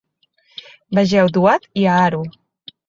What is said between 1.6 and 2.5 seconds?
i Aaru.